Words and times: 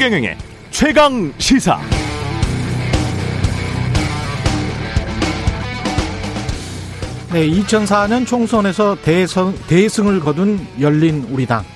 최경영의 0.00 0.34
최강 0.70 1.30
시사. 1.36 1.78
네, 7.30 7.46
2004년 7.46 8.26
총선에서 8.26 8.96
대선, 9.02 9.54
대승을 9.66 10.20
거둔 10.20 10.66
열린 10.80 11.24
우리당. 11.24 11.66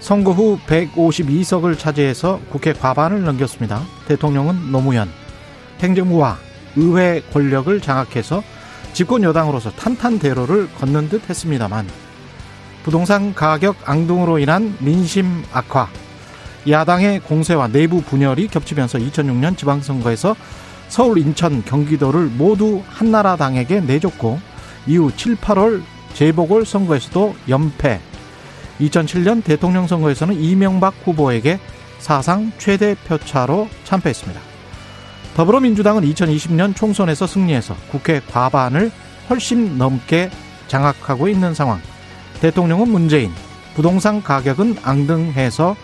선거 0.00 0.32
후 0.32 0.58
152석을 0.66 1.78
차지해서 1.78 2.40
국회 2.48 2.72
과반을 2.72 3.24
넘겼습니다. 3.24 3.82
대통령은 4.08 4.72
노무현. 4.72 5.10
행정부와 5.80 6.38
의회 6.76 7.20
권력을 7.30 7.78
장악해서 7.78 8.42
집권 8.94 9.22
여당으로서 9.22 9.70
탄탄대로를 9.72 10.72
걷는 10.78 11.10
듯 11.10 11.28
했습니다만 11.28 11.86
부동산 12.84 13.34
가격 13.34 13.76
앙등으로 13.84 14.38
인한 14.38 14.74
민심 14.80 15.44
악화, 15.52 15.90
야당의 16.68 17.20
공세와 17.20 17.68
내부 17.68 18.02
분열이 18.02 18.48
겹치면서 18.48 18.98
2006년 18.98 19.56
지방선거에서 19.56 20.36
서울, 20.88 21.18
인천, 21.18 21.64
경기도를 21.64 22.26
모두 22.26 22.82
한나라당에게 22.88 23.80
내줬고 23.80 24.40
이후 24.86 25.10
7, 25.16 25.36
8월 25.36 25.82
재보궐 26.14 26.66
선거에서도 26.66 27.34
연패. 27.48 28.00
2007년 28.80 29.44
대통령 29.44 29.86
선거에서는 29.86 30.34
이명박 30.40 30.94
후보에게 31.04 31.60
사상 31.98 32.50
최대 32.58 32.94
표차로 33.06 33.68
참패했습니다. 33.84 34.40
더불어민주당은 35.36 36.02
2020년 36.02 36.74
총선에서 36.74 37.26
승리해서 37.26 37.76
국회 37.90 38.20
과반을 38.20 38.90
훨씬 39.28 39.78
넘게 39.78 40.30
장악하고 40.66 41.28
있는 41.28 41.54
상황. 41.54 41.80
대통령은 42.40 42.88
문재인, 42.88 43.32
부동산 43.74 44.22
가격은 44.22 44.78
앙등해서 44.82 45.76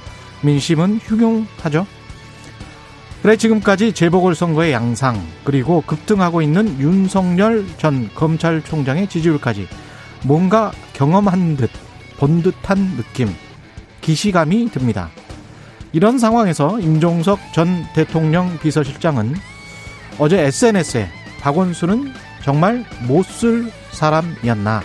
민심은 0.47 1.01
흉흉하죠. 1.05 1.87
그래 3.23 3.37
지금까지 3.37 3.93
재보궐선거의 3.93 4.73
양상 4.73 5.21
그리고 5.45 5.83
급등하고 5.83 6.43
있는 6.43 6.79
윤석열 6.81 7.67
전 7.77 8.09
검찰총장의 8.15 9.09
지지율까지 9.09 9.69
뭔가 10.25 10.73
경험한 10.95 11.57
듯 11.57 11.71
본 12.19 12.43
듯한 12.43 12.97
느낌 12.97 13.29
기시감이 14.01 14.71
듭니다. 14.71 15.11
이런 15.93 16.19
상황에서 16.19 16.79
임종석 16.81 17.39
전 17.53 17.85
대통령 17.95 18.59
비서실장은 18.59 19.35
어제 20.19 20.41
SNS에 20.41 21.09
박원순은 21.41 22.13
정말 22.43 22.85
못 23.07 23.27
쓸 23.27 23.71
사람이었나 23.91 24.83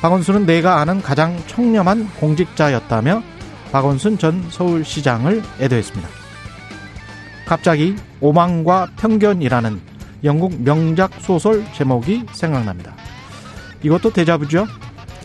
박원순은 0.00 0.46
내가 0.46 0.80
아는 0.80 1.00
가장 1.00 1.42
청렴한 1.46 2.08
공직자였다며 2.20 3.22
박원순 3.72 4.18
전 4.18 4.44
서울시장을 4.50 5.42
애도했습니다. 5.60 6.08
갑자기 7.46 7.94
오만과 8.20 8.92
편견이라는 8.96 9.80
영국 10.24 10.60
명작 10.62 11.12
소설 11.20 11.64
제목이 11.72 12.24
생각납니다. 12.32 12.94
이것도 13.82 14.12
대자부죠. 14.12 14.66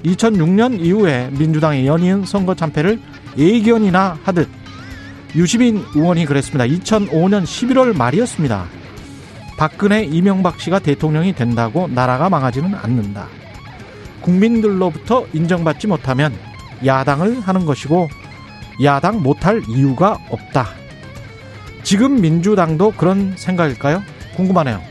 2006년 0.03 0.80
이후에 0.80 1.30
민주당의 1.31 1.88
연이은 1.88 2.25
선거 2.25 2.56
참패를 2.56 3.00
예견이나 3.38 4.20
하듯 4.23 4.50
유시민 5.36 5.83
의원이 5.95 6.26
그랬습니다. 6.26 6.66
2005년 6.66 7.44
11월 7.44 7.95
말이었습니다. 7.95 8.66
박근혜 9.58 10.03
이명박 10.03 10.59
씨가 10.59 10.80
대통령이 10.80 11.33
된다고 11.33 11.88
나라가 11.88 12.30
망하지는 12.30 12.73
않는다. 12.73 13.28
국민들로부터 14.22 15.26
인정받지 15.33 15.88
못하면 15.88 16.33
야당을 16.86 17.42
하는 17.42 17.66
것이고 17.66 18.09
야당 18.84 19.22
못할 19.22 19.61
이유가 19.67 20.17
없다. 20.30 20.70
지금 21.83 22.22
민주당도 22.22 22.92
그런 22.92 23.33
생각일까요? 23.38 24.04
궁금하네요. 24.36 24.82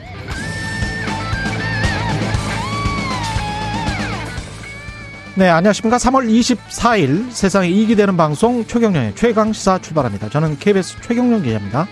네, 5.37 5.49
안녕하십니까. 5.49 5.97
3월 5.97 6.29
24일 6.29 7.31
세상에 7.31 7.69
이익이 7.69 7.97
되는 7.97 8.17
방송 8.17 8.67
최경령의 8.67 9.15
최강 9.15 9.53
시사 9.53 9.79
출발합니다. 9.79 10.29
저는 10.29 10.59
KBS 10.59 11.01
최경령 11.01 11.43
기자입니다. 11.43 11.87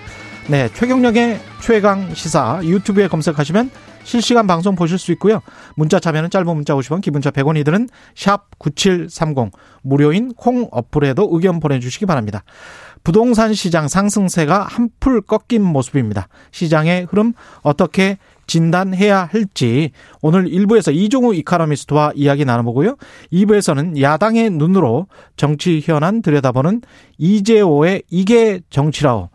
네, 0.49 0.69
최경령의 0.75 1.41
최강 1.61 2.15
시사 2.15 2.61
유튜브에 2.63 3.09
검색하시면 3.09 3.71
실시간 4.09 4.47
방송 4.47 4.75
보실 4.75 4.99
수 4.99 5.13
있고요. 5.13 5.43
문자 5.77 6.01
참여는 6.01 6.31
짧은 6.31 6.47
문자 6.47 6.75
50원, 6.75 7.03
기본자 7.03 7.31
100원이 7.31 7.63
드는 7.63 7.91
샵 8.17 8.59
9730 8.59 9.53
무료인 9.83 10.33
콩 10.33 10.67
어플에도 10.71 11.29
의견 11.31 11.61
보내주시기 11.61 12.07
바랍니다. 12.07 12.43
부동산 13.05 13.53
시장 13.53 13.87
상승세가 13.87 14.63
한풀 14.63 15.21
꺾인 15.21 15.63
모습입니다. 15.63 16.29
시장의 16.53 17.07
흐름 17.11 17.35
어떻게 17.61 18.17
진단해야 18.47 19.29
할지 19.31 19.91
오늘 20.23 20.47
1부에서 20.47 20.95
이종우 20.95 21.35
이카노미스트와 21.35 22.13
이야기 22.15 22.47
나눠보고요. 22.47 22.97
2부에서는 23.31 24.01
야당의 24.01 24.51
눈으로 24.51 25.07
정치 25.37 25.83
현안 25.85 26.23
들여다보는 26.23 26.81
이재오의 27.19 28.05
이게 28.09 28.61
정치라오 28.71 29.29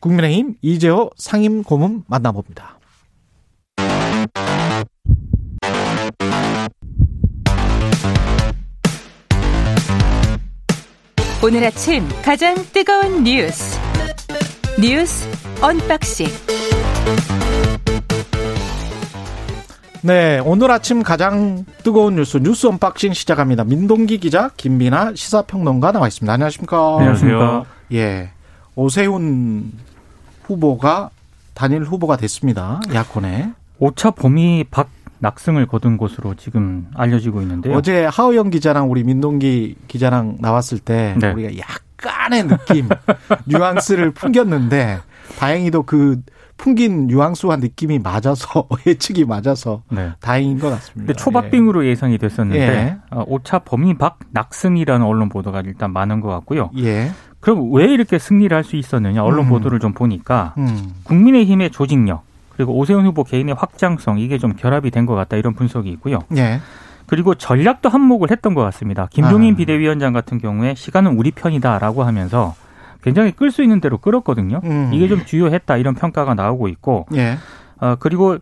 국민의힘 0.00 0.56
이재오 0.62 1.12
상임 1.16 1.62
고문 1.62 2.02
만나봅니다. 2.08 2.75
오늘 11.44 11.64
아침 11.64 12.08
가장 12.22 12.56
뜨거운 12.72 13.22
뉴스 13.22 13.78
뉴스 14.80 15.28
언박싱 15.60 16.26
네, 20.02 20.40
오늘 20.44 20.70
아침 20.70 21.02
가장 21.02 21.64
뜨거운 21.82 22.16
뉴스 22.16 22.38
뉴스 22.38 22.66
unboxing 22.68 23.12
시작합니다. 23.12 23.64
민동기 23.64 24.18
기자, 24.18 24.50
김민하 24.56 25.12
시사평론가 25.14 25.92
나와 25.92 26.06
있습니다. 26.08 26.32
안녕하십니까? 26.32 26.96
안녕하세요. 26.98 27.66
예, 27.92 28.30
오세훈 28.74 29.72
후보가 30.44 31.10
단일 31.54 31.82
후보가 31.82 32.16
됐습니다. 32.16 32.80
야권에 32.94 33.50
5차 33.80 34.14
범위 34.14 34.64
박 34.70 34.88
낙승을 35.18 35.66
거둔 35.66 35.96
것으로 35.96 36.34
지금 36.34 36.86
알려지고 36.94 37.42
있는데요. 37.42 37.74
어제 37.76 38.04
하우영 38.04 38.50
기자랑 38.50 38.90
우리 38.90 39.04
민동기 39.04 39.76
기자랑 39.88 40.36
나왔을 40.40 40.78
때 40.78 41.14
네. 41.18 41.32
우리가 41.32 41.58
약간의 41.58 42.46
느낌, 42.48 42.88
뉘앙스를 43.46 44.12
풍겼는데 44.12 44.98
다행히도 45.38 45.84
그 45.84 46.20
풍긴 46.58 47.06
뉘앙스와 47.06 47.56
느낌이 47.56 47.98
맞아서 47.98 48.66
예측이 48.86 49.24
맞아서 49.24 49.82
네. 49.90 50.12
다행인 50.20 50.58
것 50.58 50.70
같습니다. 50.70 50.94
근데 51.06 51.12
초박빙으로 51.14 51.86
예 51.86 51.94
상이 51.94 52.16
됐었는데 52.18 52.60
예. 52.60 52.96
어, 53.10 53.24
5차 53.26 53.64
범위 53.64 53.94
박 53.96 54.18
낙승이라는 54.30 55.04
언론 55.04 55.28
보도가 55.28 55.60
일단 55.66 55.92
많은 55.92 56.20
것 56.20 56.28
같고요. 56.28 56.70
예. 56.78 56.84
예. 56.86 57.10
그럼 57.40 57.72
왜 57.72 57.84
이렇게 57.84 58.18
승리를 58.18 58.54
할 58.56 58.64
수 58.64 58.76
있었느냐 58.76 59.22
언론 59.22 59.46
음. 59.46 59.50
보도를 59.50 59.78
좀 59.78 59.92
보니까 59.92 60.54
음. 60.58 60.94
국민의힘의 61.04 61.70
조직력 61.70 62.24
그리고 62.56 62.74
오세훈 62.76 63.04
후보 63.06 63.22
개인의 63.24 63.54
확장성 63.54 64.18
이게 64.18 64.38
좀 64.38 64.54
결합이 64.54 64.90
된 64.90 65.06
것 65.06 65.14
같다 65.14 65.36
이런 65.36 65.54
분석이 65.54 65.88
있고요. 65.90 66.20
예. 66.36 66.60
그리고 67.06 67.34
전략도 67.36 67.88
한몫을 67.88 68.30
했던 68.32 68.54
것 68.54 68.62
같습니다. 68.62 69.06
김종인 69.10 69.54
아. 69.54 69.56
비대위원장 69.56 70.12
같은 70.12 70.38
경우에 70.38 70.74
시간은 70.74 71.16
우리 71.16 71.30
편이다라고 71.30 72.02
하면서 72.02 72.54
굉장히 73.02 73.30
끌 73.30 73.52
수 73.52 73.62
있는 73.62 73.80
대로 73.80 73.98
끌었거든요. 73.98 74.60
음. 74.64 74.90
이게 74.92 75.06
좀 75.06 75.24
주요했다 75.24 75.76
이런 75.76 75.94
평가가 75.94 76.34
나오고 76.34 76.66
있고 76.68 77.06
예. 77.14 77.36
어, 77.78 77.96
그리고 77.98 78.38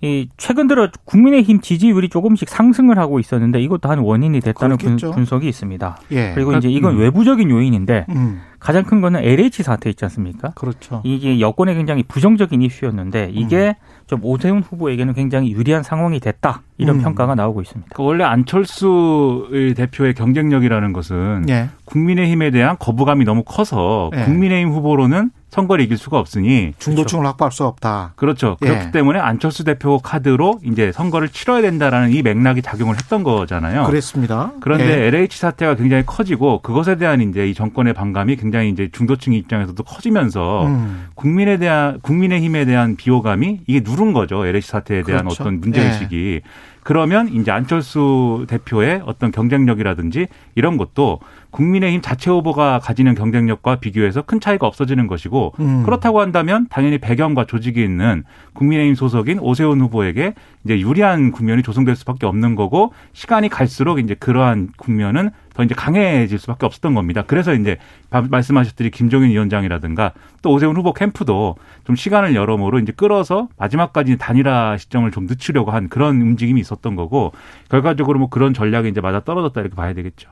이 0.00 0.28
최근 0.36 0.68
들어 0.68 0.88
국민의힘 1.04 1.60
지지율이 1.60 2.08
조금씩 2.08 2.48
상승을 2.48 2.98
하고 2.98 3.18
있었는데 3.18 3.60
이것도 3.60 3.88
한 3.88 3.98
원인이 3.98 4.40
됐다는 4.40 4.76
분. 4.76 4.96
분석이 4.96 5.48
있습니다. 5.48 5.98
예. 6.12 6.32
그리고 6.34 6.52
이제 6.54 6.68
이건 6.68 6.94
음. 6.94 7.00
외부적인 7.00 7.50
요인인데 7.50 8.06
음. 8.10 8.40
가장 8.60 8.84
큰 8.84 9.00
거는 9.00 9.22
LH 9.24 9.62
사태 9.62 9.90
있지 9.90 10.04
않습니까? 10.04 10.50
그렇죠. 10.50 11.00
이게 11.04 11.40
여권에 11.40 11.74
굉장히 11.74 12.02
부정적인 12.02 12.62
이슈였는데 12.62 13.30
이게 13.32 13.76
음. 13.78 14.06
좀 14.06 14.20
오세훈 14.22 14.62
후보에게는 14.62 15.14
굉장히 15.14 15.52
유리한 15.52 15.82
상황이 15.82 16.18
됐다 16.20 16.62
이런 16.76 16.96
음. 16.96 17.02
평가가 17.02 17.34
나오고 17.34 17.62
있습니다. 17.62 17.90
그 17.94 18.02
원래 18.02 18.24
안철수 18.24 19.48
대표의 19.76 20.14
경쟁력이라는 20.14 20.92
것은 20.92 21.46
예. 21.48 21.68
국민의힘에 21.84 22.50
대한 22.50 22.76
거부감이 22.78 23.24
너무 23.24 23.42
커서 23.44 24.10
예. 24.16 24.24
국민의힘 24.24 24.72
후보로는 24.72 25.30
선거를 25.50 25.84
이길 25.84 25.96
수가 25.96 26.18
없으니 26.18 26.74
중도층을 26.78 27.24
확보할 27.26 27.52
수 27.52 27.64
없다. 27.64 28.12
그렇죠. 28.16 28.56
예. 28.62 28.66
그렇기 28.66 28.92
때문에 28.92 29.18
안철수 29.18 29.64
대표 29.64 29.98
카드로 29.98 30.60
이제 30.64 30.92
선거를 30.92 31.28
치러야 31.28 31.62
된다라는 31.62 32.12
이 32.12 32.22
맥락이 32.22 32.62
작용을 32.62 32.96
했던 32.96 33.22
거잖아요. 33.22 33.84
그랬습니다. 33.84 34.52
그런데 34.60 35.04
예. 35.04 35.06
LH 35.06 35.38
사태가 35.38 35.76
굉장히 35.76 36.04
커지고 36.04 36.60
그것에 36.60 36.96
대한 36.96 37.20
이제 37.20 37.48
이 37.48 37.54
정권의 37.54 37.94
반감이 37.94 38.36
굉장히 38.36 38.68
이제 38.68 38.88
중도층 38.92 39.32
입장에서도 39.32 39.82
커지면서 39.82 40.66
음. 40.66 41.06
국민에 41.14 41.56
대한 41.56 41.98
국민의 42.02 42.40
힘에 42.42 42.64
대한 42.64 42.96
비호감이 42.96 43.60
이게 43.66 43.80
누른 43.80 44.12
거죠. 44.12 44.44
LH 44.44 44.66
사태에 44.66 45.02
대한 45.02 45.24
그렇죠. 45.24 45.42
어떤 45.42 45.60
문제 45.60 45.82
의식이. 45.82 46.42
그러면 46.88 47.28
이제 47.34 47.50
안철수 47.50 48.46
대표의 48.48 49.02
어떤 49.04 49.30
경쟁력이라든지 49.30 50.26
이런 50.54 50.78
것도 50.78 51.20
국민의힘 51.58 52.00
자체 52.00 52.30
후보가 52.30 52.78
가지는 52.78 53.16
경쟁력과 53.16 53.80
비교해서 53.80 54.22
큰 54.22 54.38
차이가 54.38 54.68
없어지는 54.68 55.08
것이고 55.08 55.54
음. 55.58 55.82
그렇다고 55.82 56.20
한다면 56.20 56.68
당연히 56.70 56.98
배경과 56.98 57.46
조직이 57.46 57.82
있는 57.82 58.22
국민의힘 58.52 58.94
소속인 58.94 59.40
오세훈 59.40 59.80
후보에게 59.80 60.34
이제 60.64 60.78
유리한 60.78 61.32
국면이 61.32 61.64
조성될 61.64 61.96
수밖에 61.96 62.26
없는 62.26 62.54
거고 62.54 62.92
시간이 63.12 63.48
갈수록 63.48 63.98
이제 63.98 64.14
그러한 64.14 64.68
국면은 64.76 65.30
더 65.58 65.64
이제 65.64 65.74
강해질 65.74 66.38
수밖에 66.38 66.66
없었던 66.66 66.94
겁니다. 66.94 67.24
그래서 67.26 67.52
이제 67.52 67.78
말씀하셨듯이 68.10 68.92
김종인 68.92 69.30
위원장이라든가 69.30 70.12
또 70.40 70.52
오세훈 70.52 70.76
후보 70.76 70.92
캠프도 70.92 71.56
좀 71.84 71.96
시간을 71.96 72.36
여러모로 72.36 72.78
이제 72.78 72.92
끌어서 72.92 73.48
마지막까지 73.56 74.18
단일화 74.18 74.76
시점을 74.78 75.10
좀 75.10 75.26
늦추려고 75.26 75.72
한 75.72 75.88
그런 75.88 76.20
움직임이 76.20 76.60
있었던 76.60 76.94
거고 76.94 77.32
결과적으로 77.68 78.20
뭐 78.20 78.28
그런 78.28 78.54
전략이 78.54 78.88
이제 78.88 79.00
맞아 79.00 79.18
떨어졌다 79.18 79.60
이렇게 79.60 79.74
봐야 79.74 79.94
되겠죠. 79.94 80.30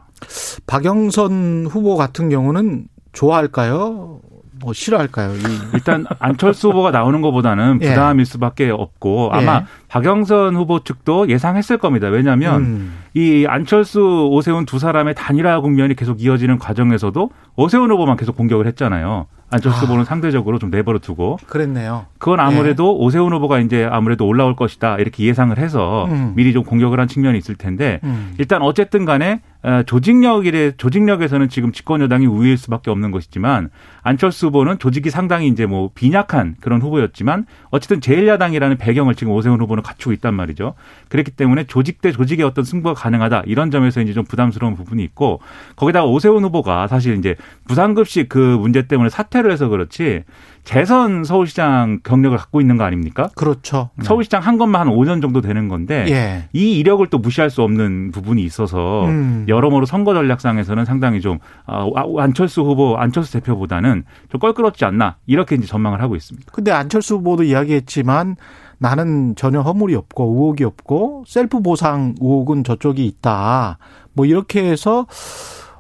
박영선 0.69 1.67
후보 1.69 1.97
같은 1.97 2.29
경우는 2.29 2.87
좋아할까요? 3.13 4.21
뭐 4.61 4.73
싫어할까요? 4.73 5.33
일단 5.75 6.07
안철수 6.19 6.69
후보가 6.69 6.91
나오는 6.91 7.21
것보다는 7.21 7.81
예. 7.83 7.91
부담일 7.91 8.25
수밖에 8.27 8.71
없고 8.71 9.31
아마 9.33 9.57
예. 9.57 9.65
박영선 9.89 10.57
후보 10.57 10.81
측도 10.83 11.29
예상했을 11.29 11.79
겁니다. 11.79 12.09
왜냐하면 12.09 12.63
음. 12.63 12.99
이 13.15 13.47
안철수 13.49 14.29
오세훈 14.31 14.67
두 14.67 14.79
사람의 14.79 15.15
단일화 15.15 15.61
국면이 15.61 15.95
계속 15.95 16.23
이어지는 16.23 16.59
과정에서도 16.59 17.31
오세훈 17.57 17.91
후보만 17.91 18.17
계속 18.17 18.37
공격을 18.37 18.67
했잖아요. 18.67 19.27
안철수 19.51 19.79
아. 19.79 19.83
후보는 19.83 20.05
상대적으로 20.05 20.59
좀 20.59 20.71
내버려 20.71 20.99
두고 20.99 21.39
그랬네요. 21.47 22.07
그건 22.19 22.41
아무래도 22.41 22.85
네. 22.85 23.05
오세훈 23.05 23.33
후보가 23.33 23.61
이제 23.61 23.89
아무래도 23.91 24.27
올라올 24.27 24.57
것이다 24.57 24.97
이렇게 24.97 25.25
예상을 25.25 25.57
해서 25.57 26.07
음. 26.07 26.33
미리 26.35 26.53
좀 26.53 26.65
공격을 26.65 26.99
한 26.99 27.07
측면이 27.07 27.39
있을 27.39 27.55
텐데 27.55 28.01
음. 28.03 28.35
일단 28.39 28.63
어쨌든 28.63 29.05
간에 29.05 29.41
어, 29.56 29.56
조직력이래 29.87 30.73
조직력에서는 30.77 31.49
지금 31.49 31.73
집권 31.73 32.01
여당이 32.01 32.27
우위일 32.27 32.57
수밖에 32.57 32.91
없는 32.91 33.11
것이지만 33.11 33.71
안철수 34.03 34.47
후보는 34.47 34.79
조직이 34.79 35.11
상당히 35.11 35.49
이제 35.49 35.67
뭐 35.67 35.91
빈약한 35.95 36.55
그런 36.61 36.81
후보였지만 36.81 37.47
어쨌든 37.71 38.01
제1야당이라는 38.01 38.79
배경을 38.79 39.17
지금 39.17 39.33
오세훈 39.33 39.61
후보는 39.61 39.83
갖추고 39.83 40.13
있단 40.13 40.35
말이죠. 40.35 40.75
그렇기 41.09 41.33
때문에 41.33 41.65
조직 41.65 42.01
대 42.01 42.13
조직의 42.13 42.45
어떤 42.45 42.65
승부가 42.65 42.95
가능하다 42.95 43.43
이런 43.47 43.71
점에서 43.71 44.01
이제 44.01 44.13
좀 44.13 44.25
부담스러운 44.25 44.77
부분이 44.77 45.03
있고 45.03 45.41
거기다가 45.75 46.07
오세훈 46.07 46.45
후보가 46.45 46.87
사실 46.87 47.17
이제 47.17 47.35
부산급식 47.67 48.29
그 48.29 48.39
문제 48.39 48.87
때문에 48.87 49.09
사퇴를 49.09 49.51
해서 49.51 49.69
그렇지 49.69 50.23
재선 50.67 51.23
서울시장 51.23 52.01
경력을 52.03 52.37
갖고 52.37 52.61
있는 52.61 52.77
거 52.77 52.83
아닙니까? 52.83 53.31
그렇죠. 53.37 53.91
서울시장 54.03 54.43
한 54.43 54.59
것만 54.59 54.81
한 54.81 54.89
5년 54.89 55.23
정도 55.23 55.41
되는 55.41 55.69
건데 55.69 56.05
예. 56.09 56.49
이 56.53 56.77
이력을 56.81 57.07
또 57.07 57.19
무시할 57.19 57.51
수 57.51 57.63
없는 57.63 58.11
부분이 58.11 58.43
있어서 58.43 59.05
음. 59.05 59.45
여러모로 59.47 59.87
선거 59.87 60.13
전략상에서는 60.13 60.85
상당히 60.85 61.21
좀 61.21 61.39
아, 61.67 61.87
안철수 62.19 62.63
후보, 62.63 62.97
안철수 62.97 63.33
대표보다는 63.35 64.03
좀 64.29 64.41
껄끄럽지 64.41 64.85
않나 64.85 65.19
이렇게 65.27 65.55
이제 65.55 65.69
전망을 65.69 66.03
하고 66.03 66.17
있습니다. 66.17 66.51
근데 66.53 66.73
안철수 66.73 67.15
후보도 67.15 67.45
이야기했지만 67.45 68.35
나는 68.79 69.37
전혀 69.37 69.61
허물이 69.61 69.95
없고 69.95 70.25
의혹이 70.25 70.65
없고 70.65 71.25
셀프 71.29 71.63
보상 71.63 72.17
의혹은 72.21 72.65
저쪽이 72.65 73.07
있다. 73.07 73.79
뭐 74.15 74.27
이렇게 74.27 74.69
해서 74.69 75.07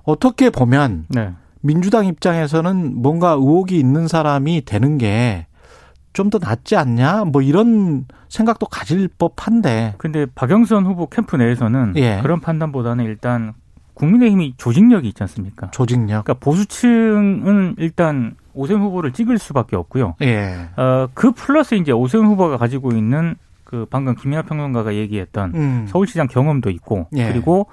어떻게 0.04 0.50
보면 0.50 1.06
네. 1.08 1.32
민주당 1.66 2.06
입장에서는 2.06 3.02
뭔가 3.02 3.32
의혹이 3.32 3.78
있는 3.78 4.08
사람이 4.08 4.64
되는 4.64 4.98
게 4.98 5.46
좀 6.16 6.30
더 6.30 6.38
낫지 6.38 6.76
않냐? 6.76 7.24
뭐 7.26 7.42
이런 7.42 8.06
생각도 8.30 8.64
가질 8.64 9.06
법한데. 9.18 9.96
근데 9.98 10.24
박영선 10.34 10.86
후보 10.86 11.08
캠프 11.08 11.36
내에서는 11.36 11.92
예. 11.96 12.20
그런 12.22 12.40
판단보다는 12.40 13.04
일단 13.04 13.52
국민의힘이 13.92 14.54
조직력이 14.56 15.08
있지 15.08 15.22
않습니까? 15.22 15.70
조직력. 15.72 16.24
그러니까 16.24 16.32
보수층은 16.42 17.74
일단 17.76 18.34
오세훈 18.54 18.80
후보를 18.80 19.12
찍을 19.12 19.36
수밖에 19.36 19.76
없고요. 19.76 20.14
예. 20.22 20.70
어, 20.78 21.08
그 21.12 21.32
플러스 21.32 21.74
이제 21.74 21.92
오세훈 21.92 22.24
후보가 22.28 22.56
가지고 22.56 22.92
있는 22.92 23.34
그 23.64 23.86
방금 23.90 24.14
김민하 24.14 24.40
평론가가 24.42 24.94
얘기했던 24.94 25.52
음. 25.54 25.86
서울시장 25.86 26.28
경험도 26.28 26.70
있고 26.70 27.08
예. 27.14 27.30
그리고 27.30 27.66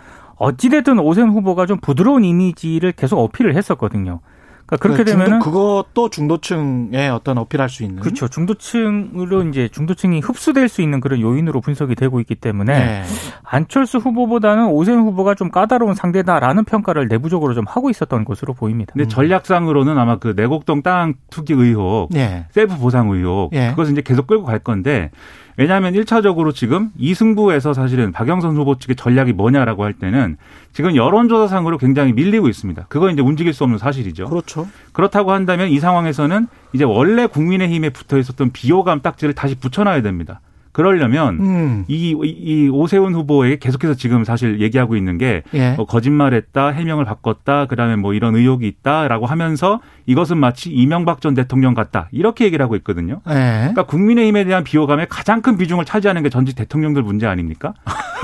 어찌됐든 0.44 1.00
오세훈 1.00 1.30
후보가 1.32 1.66
좀 1.66 1.80
부드러운 1.80 2.26
이미지를 2.26 2.92
계속 2.92 3.20
어필을 3.20 3.56
했었거든요. 3.56 4.20
그러니까 4.66 4.78
그렇게 4.78 5.04
중도, 5.04 5.12
되면은 5.26 5.40
그것도 5.40 6.10
중도층에 6.10 7.10
어떤 7.10 7.38
어필할 7.38 7.70
수 7.70 7.84
있는 7.84 8.02
그렇죠. 8.02 8.28
중도층으로 8.28 9.44
이제 9.44 9.68
중도층이 9.68 10.22
흡수될 10.22 10.70
수 10.70 10.82
있는 10.82 11.00
그런 11.00 11.20
요인으로 11.20 11.62
분석이 11.62 11.96
되고 11.96 12.20
있기 12.22 12.36
때문에 12.36 12.74
네. 12.74 13.04
안철수 13.44 13.98
후보보다는 13.98 14.68
오세훈 14.68 15.02
후보가 15.02 15.36
좀 15.36 15.52
까다로운 15.52 15.96
상대다라는 15.96 16.64
평가를 16.64 17.08
내부적으로 17.08 17.54
좀 17.54 17.66
하고 17.68 17.90
있었던 17.90 18.24
것으로 18.26 18.54
보입니다. 18.54 18.94
근데 18.94 19.08
전략상으로는 19.08 19.98
아마 19.98 20.18
그 20.18 20.34
내곡동 20.36 20.82
땅 20.82 21.16
투기 21.30 21.54
의혹, 21.54 22.10
네. 22.12 22.46
셀프 22.52 22.78
보상 22.78 23.10
의혹 23.10 23.52
네. 23.52 23.70
그것을 23.72 23.92
이제 23.92 24.02
계속 24.02 24.28
끌고 24.28 24.46
갈 24.46 24.60
건데 24.60 25.12
왜냐하면 25.58 25.94
1차적으로 25.94 26.54
지금 26.54 26.92
이승부에서 26.98 27.74
사실은 27.74 28.12
박영선 28.12 28.56
후보 28.58 28.78
측의 28.78 28.96
전략이 28.96 29.34
뭐냐라고 29.34 29.84
할 29.84 29.94
때는 29.94 30.38
지금 30.72 30.96
여론조사상으로 30.96 31.78
굉장히 31.78 32.14
밀리고 32.14 32.50
있습니다. 32.50 32.86
그거 32.90 33.10
이제 33.10 33.22
움직일 33.22 33.54
수 33.54 33.64
없는 33.64 33.78
사실이죠. 33.78 34.26
그렇죠. 34.26 34.68
그렇다고 34.92 35.32
한다면 35.32 35.70
이 35.70 35.80
상황에서는 35.80 36.48
이제 36.74 36.84
원래 36.84 37.28
국민의힘에 37.28 37.90
붙어 37.90 38.18
있었던 38.18 38.52
비호감 38.52 39.02
딱지를 39.02 39.34
다시 39.36 39.56
붙여놔야 39.56 40.02
됩니다. 40.02 40.42
그러려면 40.74 41.40
음. 41.40 41.86
이, 41.88 42.16
이 42.24 42.68
오세훈 42.68 43.14
후보에게 43.14 43.58
계속해서 43.58 43.94
지금 43.94 44.24
사실 44.24 44.60
얘기하고 44.60 44.96
있는 44.96 45.18
게 45.18 45.44
예. 45.54 45.74
뭐 45.74 45.86
거짓말했다, 45.86 46.70
해명을 46.70 47.06
바꿨다, 47.06 47.68
그다음에 47.68 47.96
뭐 47.96 48.14
이런 48.14 48.36
의혹이 48.36 48.68
있다라고 48.68 49.28
하면서 49.28 49.80
이것은 50.08 50.38
마치 50.38 50.72
이명박 50.72 51.22
전 51.22 51.36
대통령 51.36 51.76
같다 51.76 52.10
이렇게 52.12 52.46
얘기를 52.46 52.64
하고 52.64 52.76
있거든요. 52.78 53.22
예. 53.30 53.34
그러니까 53.34 53.84
국민의힘에 53.84 54.44
대한 54.46 54.64
비호감의 54.64 55.08
가장 55.10 55.42
큰 55.42 55.58
비중을 55.58 55.86
차지하는 55.86 56.24
게 56.24 56.30
전직 56.30 56.56
대통령들 56.56 57.04
문제 57.04 57.28
아닙니까? 57.28 57.74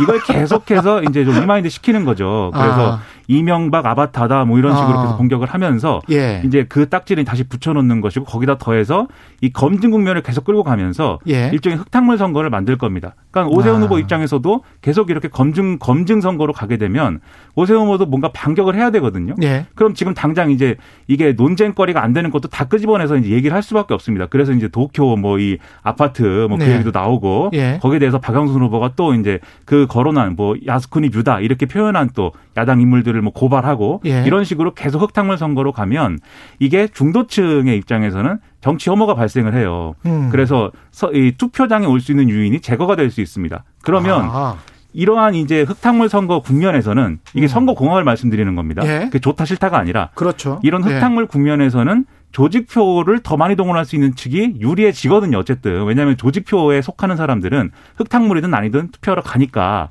이걸 0.02 0.20
계속해서 0.24 1.04
이제 1.04 1.24
좀 1.24 1.40
remind 1.40 1.70
시키는 1.70 2.04
거죠. 2.04 2.52
그래서 2.54 2.94
아. 2.94 3.00
이명박 3.30 3.86
아바타다 3.86 4.44
뭐 4.44 4.60
이런 4.60 4.76
식으로 4.76 5.00
아. 5.00 5.02
계속 5.04 5.18
공격을 5.18 5.48
하면서 5.48 6.02
예. 6.12 6.42
이제 6.46 6.66
그 6.68 6.90
딱지를 6.90 7.24
다시 7.24 7.44
붙여놓는 7.48 8.02
것이고 8.02 8.26
거기다 8.26 8.58
더해서 8.58 9.08
이 9.40 9.52
검증 9.52 9.92
국면을 9.92 10.22
계속 10.22 10.44
끌고 10.44 10.64
가면서 10.64 11.20
예. 11.30 11.50
일종의 11.54 11.80
흑탕물 11.80 12.18
선거를 12.18 12.50
만들 12.50 12.78
겁니다. 12.78 13.16
그러니까 13.32 13.56
오세훈 13.58 13.78
아. 13.78 13.86
후보 13.86 13.98
입장에서도 13.98 14.64
계속 14.82 15.10
이렇게 15.10 15.30
검증 15.30 15.80
검증 15.80 16.20
선거로 16.22 16.54
가게 16.54 16.78
되면 16.78 17.22
오세훈 17.56 17.84
후보도 17.84 18.06
뭔가 18.06 18.32
반격을 18.32 18.76
해야 18.76 18.92
되거든요. 18.92 19.36
예. 19.42 19.66
그럼 19.76 19.94
지금 19.94 20.14
당장 20.14 20.52
이제 20.52 20.76
이게 21.08 21.32
논쟁거리가 21.32 22.04
안 22.04 22.14
되는 22.14 22.30
것도 22.30 22.50
다 22.50 22.66
끄집어내서 22.66 23.18
이제 23.18 23.30
얘기를 23.30 23.56
할 23.56 23.64
수밖에 23.64 23.94
없습니다. 23.94 24.26
그래서 24.28 24.52
이제 24.52 24.68
도쿄 24.68 25.16
뭐 25.16 25.40
이 25.40 25.58
아파트 25.82 26.22
뭐그 26.50 26.64
네. 26.64 26.74
얘기도 26.74 26.92
나오고 26.92 27.52
예. 27.54 27.80
거기에 27.82 28.00
대해서 28.00 28.20
박영순 28.20 28.62
후보가 28.62 28.92
또 28.96 29.14
이제 29.14 29.40
그 29.66 29.88
거론한 29.88 30.36
뭐 30.36 30.56
야스쿠니 30.68 31.10
뷰다 31.10 31.40
이렇게 31.40 31.66
표현한 31.66 32.12
또 32.14 32.34
야당 32.58 32.82
인물들을 32.82 33.19
뭐 33.22 33.32
고발하고 33.34 34.02
예. 34.06 34.24
이런 34.26 34.44
식으로 34.44 34.74
계속 34.74 35.02
흑탕물 35.02 35.38
선거로 35.38 35.72
가면 35.72 36.20
이게 36.60 36.88
중도층의 36.88 37.78
입장에서는 37.78 38.40
정치 38.62 38.90
혐오가 38.90 39.16
발생을 39.16 39.54
해요. 39.56 39.96
음. 40.06 40.30
그래서 40.32 40.72
이 41.14 41.34
투표장에 41.38 41.86
올 41.86 42.00
수 42.00 42.12
있는 42.12 42.30
유인이 42.30 42.60
제거가 42.62 42.96
될 42.96 43.10
수 43.12 43.22
있습니다. 43.22 43.64
그러면 43.84 44.28
아. 44.32 44.56
이러한 44.94 45.36
이제 45.36 45.62
흑탕물 45.62 46.10
선거 46.10 46.40
국면에서는 46.42 47.20
이게 47.36 47.46
음. 47.46 47.48
선거 47.48 47.74
공학을 47.76 48.04
말씀드리는 48.04 48.56
겁니다. 48.56 48.82
예. 48.86 49.10
그 49.12 49.20
좋다 49.20 49.46
싫다가 49.46 49.78
아니라 49.78 50.10
그렇죠. 50.16 50.60
이런 50.64 50.84
예. 50.90 50.96
흑탕물 50.96 51.24
예. 51.24 51.28
국면에서는 51.28 52.06
조직표를 52.32 53.20
더 53.24 53.38
많이 53.38 53.56
동원할 53.56 53.86
수 53.86 53.96
있는 53.96 54.16
측이 54.16 54.58
유리해지거든요. 54.60 55.38
어쨌든 55.38 55.86
왜냐하면 55.86 56.18
조직표에 56.18 56.82
속하는 56.82 57.16
사람들은 57.18 57.72
흑탕물이든 57.98 58.54
아니든 58.54 58.90
투표하러 58.92 59.22
가니까. 59.22 59.90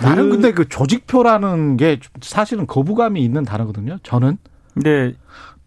나는 0.00 0.24
그... 0.24 0.28
근데 0.30 0.52
그 0.52 0.68
조직표라는 0.68 1.76
게 1.76 1.98
사실은 2.20 2.66
거부감이 2.66 3.22
있는 3.22 3.44
단어거든요. 3.44 3.98
저는. 4.02 4.38
네. 4.74 5.14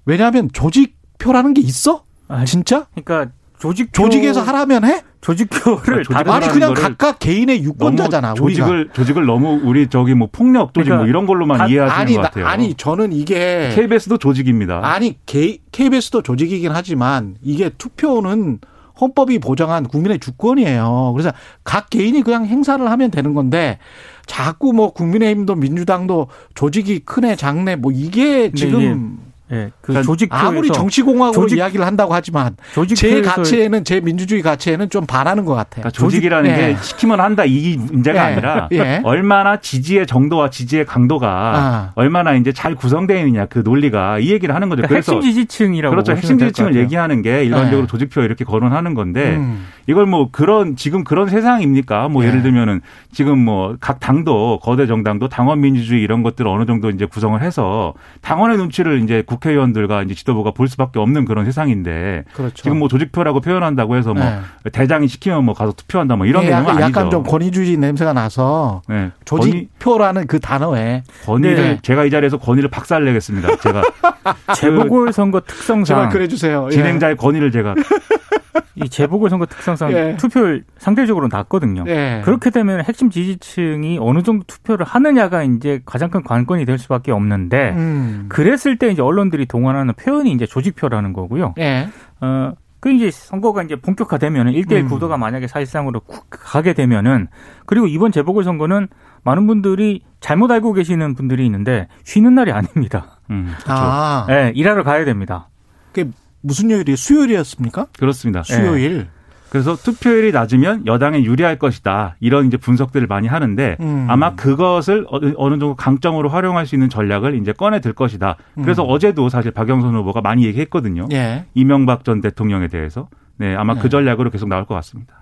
왜냐하면 0.05 0.49
조직표라는 0.53 1.53
게 1.53 1.61
있어? 1.61 2.05
아, 2.27 2.45
진짜? 2.45 2.87
그러니까 2.93 3.33
조직 3.61 3.93
조직에서 3.93 4.41
하라면 4.41 4.85
해? 4.85 5.03
조직표를 5.21 6.03
아, 6.13 6.23
아니 6.33 6.47
그냥 6.47 6.73
각각 6.73 7.19
개인의 7.19 7.63
유권자잖아. 7.63 8.33
조직을 8.33 8.79
우리가. 8.79 8.93
조직을 8.93 9.27
너무 9.27 9.61
우리 9.63 9.87
저기 9.87 10.15
뭐 10.15 10.29
폭력 10.31 10.73
조직 10.73 10.89
뭐 10.89 10.97
그러니까 10.97 10.97
뭐 10.97 11.07
이런 11.07 11.27
걸로만 11.27 11.57
다, 11.59 11.67
이해하시는 11.67 12.01
아니, 12.01 12.15
것 12.15 12.21
같아요. 12.23 12.47
아니 12.47 12.73
저는 12.73 13.13
이게 13.13 13.71
KBS도 13.75 14.17
조직입니다. 14.17 14.81
아니 14.83 15.19
KBS도 15.27 16.23
조직이긴 16.23 16.71
하지만 16.71 17.35
이게 17.43 17.69
투표는 17.69 18.57
헌법이 18.99 19.37
보장한 19.37 19.87
국민의 19.87 20.17
주권이에요. 20.17 21.11
그래서 21.13 21.31
각 21.63 21.91
개인이 21.91 22.19
그냥 22.23 22.47
행사를 22.47 22.89
하면 22.89 23.11
되는 23.11 23.35
건데 23.35 23.77
자꾸 24.25 24.73
뭐 24.73 24.91
국민의힘도 24.91 25.53
민주당도 25.53 26.29
조직이 26.55 26.97
크네 26.97 27.35
작네 27.35 27.75
뭐 27.75 27.91
이게 27.91 28.51
지금 28.53 29.19
네, 29.51 29.71
그 29.81 29.87
그러니까 29.87 30.05
조직 30.05 30.29
아무리 30.31 30.69
정치 30.69 31.01
공학으로 31.01 31.41
조직, 31.41 31.57
이야기를 31.57 31.85
한다고 31.85 32.13
하지만 32.13 32.55
제 32.95 33.21
가치에는 33.21 33.83
제 33.83 33.99
민주주의 33.99 34.41
가치에는 34.41 34.89
좀 34.89 35.05
반하는 35.05 35.43
것 35.43 35.53
같아요. 35.53 35.83
그러니까 35.83 35.89
조직이라는 35.91 36.49
조직, 36.49 36.61
게 36.61 36.69
예. 36.69 36.75
시키면 36.81 37.19
한다 37.19 37.43
이 37.45 37.77
문제가 37.77 38.17
예. 38.17 38.33
아니라 38.33 38.69
예. 38.71 39.01
얼마나 39.03 39.57
지지의 39.57 40.07
정도와 40.07 40.49
지지의 40.49 40.85
강도가 40.85 41.27
아. 41.29 41.91
얼마나 41.95 42.33
이제 42.33 42.53
잘 42.53 42.75
구성되어 42.75 43.17
있느냐 43.19 43.45
그 43.47 43.59
논리가 43.59 44.19
이 44.19 44.31
얘기를 44.31 44.55
하는 44.55 44.69
거죠. 44.69 44.83
그러니까 44.83 44.93
그래서 44.93 45.15
핵심 45.15 45.29
지지층이라고 45.29 45.91
그렇죠. 45.91 46.13
핵심 46.13 46.39
지지층을 46.39 46.75
얘기하는 46.75 47.21
게 47.21 47.43
일반적으로 47.43 47.83
예. 47.83 47.87
조직표 47.87 48.21
이렇게 48.21 48.45
거론하는 48.45 48.93
건데 48.93 49.35
음. 49.35 49.67
이걸 49.87 50.05
뭐 50.05 50.29
그런 50.31 50.75
지금 50.75 51.03
그런 51.03 51.27
세상입니까? 51.27 52.07
뭐 52.07 52.23
예를 52.25 52.41
들면은 52.41 52.79
지금 53.11 53.39
뭐 53.39 53.75
각 53.79 53.99
당도 53.99 54.59
거대 54.61 54.85
정당도 54.87 55.27
당원 55.27 55.61
민주주의 55.61 56.01
이런 56.01 56.23
것들을 56.23 56.49
어느 56.49 56.65
정도 56.65 56.89
이제 56.89 57.05
구성을 57.05 57.41
해서 57.41 57.93
당원의 58.21 58.57
눈치를 58.57 59.01
이제 59.03 59.23
국 59.25 59.40
국회의원들과 59.41 60.03
이제 60.03 60.13
지도부가 60.13 60.51
볼 60.51 60.67
수밖에 60.67 60.99
없는 60.99 61.25
그런 61.25 61.45
세상인데 61.45 62.23
그렇죠. 62.33 62.63
지금 62.63 62.79
뭐 62.79 62.87
조직표라고 62.87 63.41
표현한다고 63.41 63.95
해서 63.97 64.13
뭐 64.13 64.23
네. 64.23 64.69
대장이 64.71 65.07
시키면 65.07 65.43
뭐 65.43 65.53
가서 65.53 65.73
투표한다 65.73 66.15
뭐 66.15 66.25
이런 66.25 66.43
네, 66.43 66.51
내용은 66.51 66.69
아니죠. 66.69 66.85
약간 66.85 67.09
좀 67.09 67.23
권위주의 67.23 67.75
냄새가 67.77 68.13
나서 68.13 68.81
네. 68.87 69.11
조직표라는 69.25 70.27
그 70.27 70.39
단어에 70.39 71.03
권위를 71.25 71.55
네. 71.55 71.79
제가 71.81 72.05
이 72.05 72.11
자리에서 72.11 72.37
권위를 72.37 72.69
박살내겠습니다. 72.69 73.57
제가 73.57 73.81
재보궐 74.55 75.11
선거 75.11 75.41
특성상 75.41 75.85
제발 75.85 76.09
그래 76.09 76.27
주세요. 76.27 76.67
예. 76.67 76.75
진행자의 76.75 77.17
권위를 77.17 77.51
제가 77.51 77.75
이 78.75 78.89
재보궐선거 78.89 79.45
특성상 79.45 79.91
예. 79.91 80.17
투표율 80.17 80.63
상대적으로 80.77 81.27
낮거든요. 81.31 81.83
예. 81.87 82.21
그렇게 82.23 82.49
되면 82.49 82.83
핵심 82.83 83.09
지지층이 83.09 83.97
어느 83.99 84.23
정도 84.23 84.45
투표를 84.47 84.85
하느냐가 84.85 85.43
이제 85.43 85.81
가장 85.85 86.09
큰 86.09 86.23
관건이 86.23 86.65
될 86.65 86.77
수밖에 86.77 87.11
없는데 87.11 87.71
음. 87.71 88.25
그랬을 88.29 88.77
때 88.77 88.89
이제 88.89 89.01
언론들이 89.01 89.45
동원하는 89.45 89.93
표현이 89.93 90.31
이제 90.31 90.45
조직표라는 90.45 91.13
거고요. 91.13 91.53
예. 91.59 91.89
어, 92.21 92.53
그 92.81 92.91
이제 92.91 93.11
선거가 93.11 93.61
이제 93.63 93.75
본격화되면은 93.75 94.53
1대1 94.53 94.83
음. 94.83 94.87
구도가 94.89 95.15
만약에 95.15 95.47
사실상으로 95.47 96.01
가게 96.29 96.73
되면은 96.73 97.27
그리고 97.67 97.85
이번 97.87 98.11
재보궐선거는 98.11 98.87
많은 99.23 99.47
분들이 99.47 100.01
잘못 100.19 100.49
알고 100.51 100.73
계시는 100.73 101.13
분들이 101.13 101.45
있는데 101.45 101.87
쉬는 102.03 102.33
날이 102.33 102.51
아닙니다. 102.51 103.19
음, 103.29 103.53
그렇죠. 103.63 103.71
아. 103.71 104.25
네, 104.27 104.51
일하러 104.55 104.83
가야 104.83 105.05
됩니다. 105.05 105.49
그 105.93 106.11
무슨 106.41 106.71
요일이 106.71 106.95
수요일이었습니까? 106.95 107.87
그렇습니다. 107.97 108.43
수요일. 108.43 108.97
네. 108.97 109.07
그래서 109.51 109.75
투표율이 109.75 110.31
낮으면 110.31 110.85
여당에 110.87 111.23
유리할 111.23 111.59
것이다. 111.59 112.15
이런 112.21 112.47
이제 112.47 112.55
분석들을 112.55 113.05
많이 113.07 113.27
하는데 113.27 113.75
음. 113.81 114.07
아마 114.09 114.33
그것을 114.33 115.05
어느 115.09 115.59
정도 115.59 115.75
강점으로 115.75 116.29
활용할 116.29 116.65
수 116.65 116.75
있는 116.75 116.87
전략을 116.87 117.35
이제 117.35 117.51
꺼내 117.51 117.81
들 117.81 117.91
것이다. 117.91 118.37
그래서 118.55 118.85
음. 118.85 118.89
어제도 118.89 119.27
사실 119.27 119.51
박영선 119.51 119.93
후보가 119.93 120.21
많이 120.21 120.45
얘기했거든요. 120.45 121.09
예. 121.11 121.45
이명박 121.53 122.05
전 122.05 122.21
대통령에 122.21 122.69
대해서. 122.69 123.09
네, 123.35 123.53
아마 123.55 123.73
그 123.73 123.79
네. 123.79 123.83
그 123.83 123.89
전략으로 123.89 124.29
계속 124.29 124.47
나올 124.47 124.65
것 124.65 124.73
같습니다. 124.75 125.15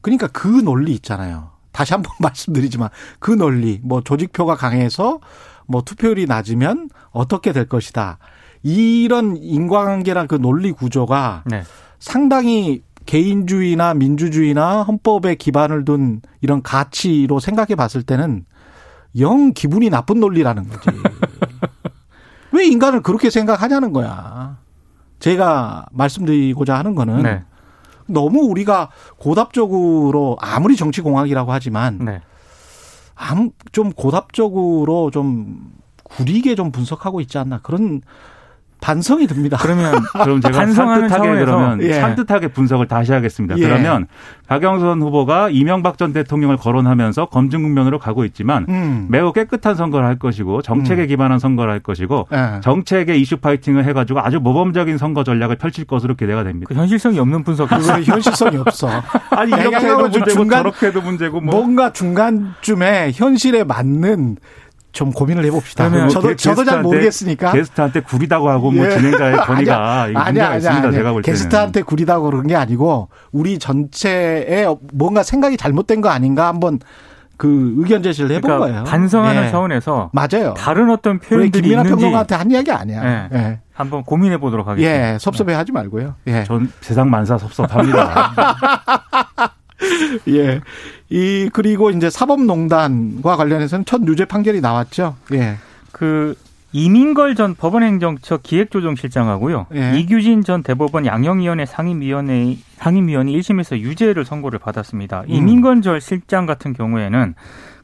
그러니까 0.00 0.28
그 0.28 0.46
논리 0.46 0.92
있잖아요. 0.92 1.50
다시 1.70 1.92
한번 1.92 2.12
말씀드리지만 2.22 2.88
그 3.18 3.30
논리, 3.30 3.78
뭐 3.82 4.00
조직표가 4.00 4.54
강해서 4.54 5.20
뭐 5.66 5.82
투표율이 5.82 6.24
낮으면 6.24 6.88
어떻게 7.10 7.52
될 7.52 7.68
것이다. 7.68 8.18
이런 8.66 9.36
인과관계랑 9.36 10.26
그 10.26 10.34
논리 10.34 10.72
구조가 10.72 11.44
네. 11.46 11.62
상당히 12.00 12.82
개인주의나 13.06 13.94
민주주의나 13.94 14.82
헌법에 14.82 15.36
기반을 15.36 15.84
둔 15.84 16.20
이런 16.40 16.62
가치로 16.62 17.38
생각해 17.38 17.76
봤을 17.76 18.02
때는 18.02 18.44
영 19.20 19.52
기분이 19.52 19.88
나쁜 19.88 20.18
논리라는 20.18 20.68
거지. 20.68 20.88
왜 22.50 22.66
인간을 22.66 23.02
그렇게 23.02 23.30
생각하냐는 23.30 23.92
거야. 23.92 24.58
제가 25.20 25.86
말씀드리고자 25.92 26.76
하는 26.76 26.96
거는 26.96 27.22
네. 27.22 27.44
너무 28.06 28.40
우리가 28.40 28.90
고답적으로 29.16 30.38
아무리 30.40 30.74
정치공학이라고 30.74 31.52
하지만 31.52 31.98
네. 32.04 32.20
좀 33.70 33.92
고답적으로 33.92 35.12
좀 35.12 35.72
구리게 36.02 36.56
좀 36.56 36.72
분석하고 36.72 37.20
있지 37.20 37.38
않나 37.38 37.60
그런 37.62 38.02
반성이 38.80 39.26
듭니다. 39.26 39.56
그러면 39.60 39.94
그럼 40.12 40.40
제가 40.40 40.66
산뜻하게 40.66 41.36
그러면 41.36 41.82
예. 41.82 41.94
산뜻하게 41.94 42.48
분석을 42.48 42.86
다시 42.86 43.12
하겠습니다. 43.12 43.56
예. 43.58 43.62
그러면 43.62 44.06
박영선 44.46 45.02
후보가 45.02 45.50
이명박 45.50 45.98
전 45.98 46.12
대통령을 46.12 46.56
거론하면서 46.56 47.26
검증 47.26 47.62
국면으로 47.62 47.98
가고 47.98 48.24
있지만 48.24 48.66
음. 48.68 49.06
매우 49.10 49.32
깨끗한 49.32 49.74
선거를 49.74 50.06
할 50.06 50.18
것이고 50.18 50.62
정책에 50.62 51.02
음. 51.02 51.06
기반한 51.08 51.38
선거를 51.38 51.72
할 51.72 51.80
것이고 51.80 52.28
예. 52.32 52.60
정책의 52.60 53.20
이슈 53.20 53.38
파이팅을 53.38 53.84
해가지고 53.84 54.20
아주 54.20 54.38
모범적인 54.40 54.98
선거 54.98 55.24
전략을 55.24 55.56
펼칠 55.56 55.84
것으로 55.84 56.14
기대가 56.14 56.44
됩니다. 56.44 56.66
그 56.68 56.74
현실성이 56.74 57.18
없는 57.18 57.42
분석. 57.42 57.68
그거 57.68 58.00
현실성이 58.02 58.58
없어. 58.58 58.88
아니 59.30 59.50
이렇게 59.52 59.76
해도 59.76 60.02
문제고 60.02 60.30
중간, 60.30 60.58
저렇게 60.60 60.86
해도 60.86 61.00
문제고 61.00 61.40
뭐. 61.40 61.54
뭔가 61.56 61.92
중간쯤에 61.92 63.12
현실에 63.14 63.64
맞는 63.64 64.36
좀 64.96 65.12
고민을 65.12 65.44
해봅시다. 65.44 65.90
그러면 65.90 66.08
저도 66.08 66.34
저도 66.36 66.64
잘 66.64 66.80
모르겠으니까 66.80 67.52
게스트한테 67.52 68.00
구리다고 68.00 68.48
하고 68.48 68.70
뭐 68.70 68.86
예. 68.86 68.90
진행자의 68.90 69.36
권위가 69.44 70.02
아니야, 70.04 70.20
아니야, 70.20 70.46
아니야, 70.46 70.56
있습니다. 70.56 70.90
제가 70.90 71.12
볼 71.12 71.20
때는 71.22 71.34
게스트한테 71.36 71.82
구리다고 71.82 72.24
그런 72.24 72.46
게 72.46 72.56
아니고 72.56 73.10
우리 73.30 73.58
전체에 73.58 74.66
뭔가 74.94 75.22
생각이 75.22 75.58
잘못된 75.58 76.00
거 76.00 76.08
아닌가 76.08 76.48
한번 76.48 76.78
그 77.36 77.74
의견 77.76 78.02
제시를 78.02 78.30
해본 78.30 78.48
그러니까 78.48 78.66
거예요. 78.66 78.84
반성하는 78.84 79.44
예. 79.44 79.50
차원에서 79.50 80.10
맞아요. 80.14 80.54
다른 80.56 80.88
어떤 80.88 81.18
표현들이 81.18 81.68
있는지 81.68 81.90
평론가한테 81.90 82.34
한 82.34 82.50
이야기 82.50 82.72
아니야. 82.72 83.28
예. 83.30 83.36
예. 83.38 83.60
한번 83.74 84.02
고민해 84.02 84.38
보도록 84.38 84.66
하겠습니다. 84.66 85.12
예, 85.12 85.18
섭섭해하지 85.18 85.72
말고요. 85.72 86.14
예. 86.28 86.44
전 86.44 86.72
세상 86.80 87.10
만사 87.10 87.36
섭섭합니다. 87.36 88.32
예. 90.28 90.60
이 91.08 91.50
그리고 91.52 91.90
이제 91.90 92.10
사법농단과 92.10 93.36
관련해서는 93.36 93.84
첫 93.84 94.02
유죄 94.06 94.24
판결이 94.24 94.60
나왔죠. 94.60 95.16
예. 95.32 95.56
그 95.92 96.34
이민걸 96.72 97.36
전 97.36 97.54
법원행정처 97.54 98.38
기획조정실장하고요. 98.42 99.66
예. 99.74 99.98
이규진 99.98 100.44
전 100.44 100.62
대법원 100.62 101.06
양형위원회 101.06 101.64
상임위원회 101.64 102.58
상임위원이 102.76 103.38
1심에서 103.38 103.78
유죄를 103.78 104.24
선고를 104.24 104.58
받았습니다. 104.58 105.22
음. 105.22 105.30
이민걸 105.30 105.80
전 105.82 106.00
실장 106.00 106.44
같은 106.44 106.74
경우에는 106.74 107.34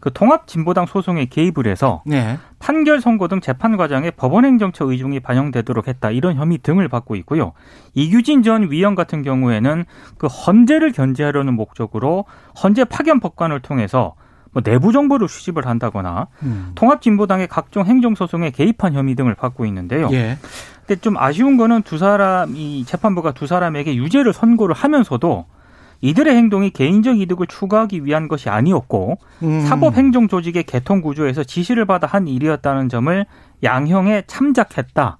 그 0.02 0.12
통합진보당 0.12 0.86
소송에 0.86 1.26
개입을 1.26 1.68
해서 1.68 2.02
네. 2.04 2.36
판결 2.58 3.00
선고 3.00 3.28
등 3.28 3.40
재판 3.40 3.76
과정에 3.76 4.10
법원 4.10 4.44
행정처 4.44 4.84
의중이 4.86 5.20
반영되도록 5.20 5.86
했다 5.86 6.10
이런 6.10 6.34
혐의 6.34 6.58
등을 6.58 6.88
받고 6.88 7.14
있고요. 7.16 7.52
이규진 7.94 8.42
전 8.42 8.68
위원 8.68 8.96
같은 8.96 9.22
경우에는 9.22 9.84
그 10.18 10.26
헌재를 10.26 10.90
견제하려는 10.90 11.54
목적으로 11.54 12.24
헌재 12.60 12.86
파견 12.86 13.20
법관을 13.20 13.60
통해서 13.60 14.16
뭐 14.50 14.60
내부 14.60 14.90
정보를 14.90 15.28
수집을 15.28 15.66
한다거나 15.66 16.26
음. 16.42 16.72
통합진보당의 16.74 17.46
각종 17.46 17.86
행정소송에 17.86 18.50
개입한 18.50 18.94
혐의 18.94 19.14
등을 19.14 19.36
받고 19.36 19.66
있는데요. 19.66 20.08
예. 20.10 20.36
근데 20.84 21.00
좀 21.00 21.16
아쉬운 21.16 21.56
거는 21.56 21.82
두 21.82 21.96
사람이 21.96 22.86
재판부가 22.86 23.30
두 23.30 23.46
사람에게 23.46 23.94
유죄를 23.94 24.32
선고를 24.32 24.74
하면서도 24.74 25.46
이들의 26.02 26.34
행동이 26.34 26.70
개인적 26.70 27.18
이득을 27.20 27.46
추구하기 27.46 28.04
위한 28.04 28.28
것이 28.28 28.50
아니었고 28.50 29.18
음. 29.44 29.60
사법행정 29.62 30.28
조직의 30.28 30.64
개통 30.64 31.00
구조에서 31.00 31.44
지시를 31.44 31.86
받아 31.86 32.06
한 32.06 32.28
일이었다는 32.28 32.88
점을 32.88 33.24
양형에 33.62 34.24
참작했다. 34.26 35.18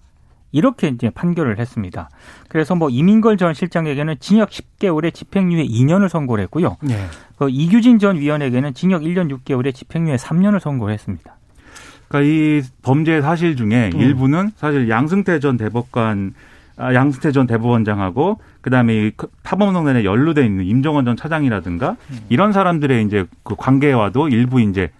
이렇게 0.55 0.89
이제 0.89 1.09
판결을 1.09 1.59
했습니다. 1.59 2.11
그래서 2.49 2.75
뭐 2.75 2.91
이민걸 2.91 3.39
전 3.39 3.55
실장에게는 3.55 4.17
징역 4.21 4.51
10개월에 4.51 5.15
집행유예 5.15 5.65
2년을 5.65 6.09
선고를 6.11 6.45
했고요. 6.45 6.77
네. 6.83 7.07
그 7.39 7.49
이규진 7.49 7.99
전 7.99 8.19
위원에게는 8.19 8.75
징역 8.75 9.03
1년 9.03 9.35
6개월에 9.35 9.75
집행유예 9.75 10.17
3년을 10.17 10.61
선고를 10.61 10.93
했습니다. 10.93 11.37
그러니까 12.09 12.31
이 12.31 12.63
범죄 12.83 13.23
사실 13.23 13.57
중에 13.57 13.91
음. 13.95 14.01
일부는 14.01 14.51
사실 14.57 14.91
양승태 14.91 15.41
전 15.41 15.57
대법관 15.57 16.35
아, 16.37 16.53
양승태 16.95 17.33
전 17.33 17.47
대법원장하고 17.47 18.41
그다음에 18.61 19.13
타범농단에 19.43 20.05
연루돼 20.05 20.45
있는 20.45 20.65
임종원 20.65 21.05
전 21.05 21.17
차장이라든가 21.17 21.97
음. 22.11 22.19
이런 22.29 22.53
사람들의 22.53 23.05
이제 23.05 23.27
그 23.43 23.55
관계와도 23.57 24.29
일부 24.29 24.61
이제 24.61 24.91